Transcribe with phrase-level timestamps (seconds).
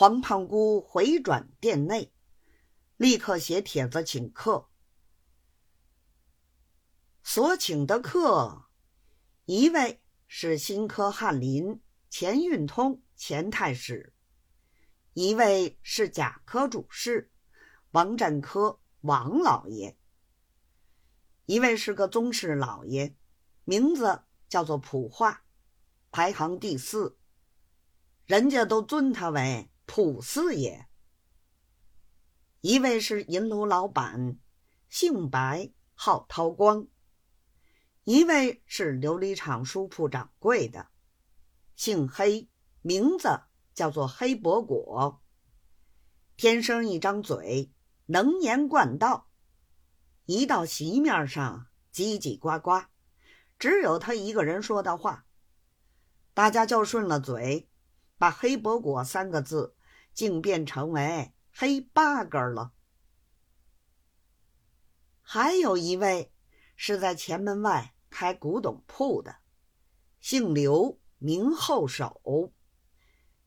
[0.00, 2.10] 黄胖姑回转殿内，
[2.96, 4.70] 立刻写帖子请客。
[7.22, 8.64] 所请的客，
[9.44, 14.14] 一位是新科翰林钱运通钱太史，
[15.12, 17.30] 一位是甲科主事
[17.90, 19.98] 王占科王老爷，
[21.44, 23.14] 一位是个宗室老爷，
[23.64, 25.44] 名字叫做普化，
[26.10, 27.18] 排行第四，
[28.24, 30.86] 人家都尊他为普四爷。
[32.60, 34.38] 一位是银楼老板，
[34.88, 36.86] 姓白，号涛光。
[38.04, 40.86] 一位是琉璃厂书铺掌柜的，
[41.74, 42.48] 姓黑，
[42.82, 43.40] 名字
[43.74, 45.20] 叫做黑伯果。
[46.36, 47.72] 天生一张嘴，
[48.06, 49.28] 能言惯道，
[50.24, 52.84] 一到席面上叽叽呱呱，
[53.58, 55.26] 只有他一个人说的话，
[56.32, 57.68] 大家就顺了嘴，
[58.16, 59.74] 把黑伯果三个字
[60.12, 62.72] 竟变成为黑八根了。
[65.22, 66.32] 还有一位。
[66.82, 69.36] 是在前门外开古董铺的，
[70.18, 72.54] 姓刘，名后守，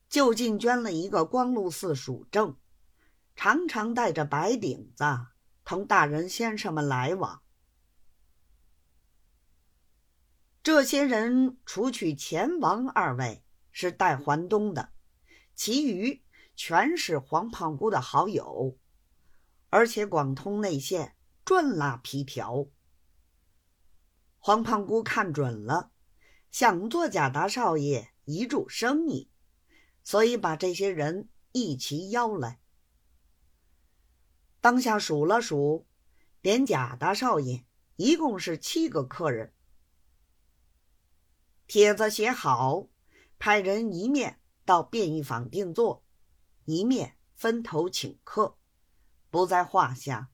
[0.07, 2.55] 就近捐了一个光禄寺署正，
[3.35, 5.03] 常常带着白顶子
[5.65, 7.41] 同大人先生们来往。
[10.61, 14.93] 这些人除去钱王二位是带还东的，
[15.55, 16.22] 其余
[16.55, 18.77] 全是黄胖姑的好友，
[19.69, 22.67] 而且广通内线，专拉皮条。
[24.37, 25.91] 黄胖姑看准了，
[26.51, 29.31] 想做贾大少爷一柱生意，
[30.03, 32.59] 所以把这些人一齐邀来。
[34.59, 35.87] 当下数了数，
[36.41, 39.53] 连贾大少爷一共是七个客人。
[41.65, 42.89] 帖子写好，
[43.39, 46.02] 派人一面到便衣坊定做，
[46.65, 48.57] 一面分头请客，
[49.29, 50.32] 不在话下。